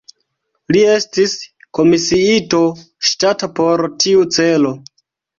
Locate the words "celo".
4.39-4.73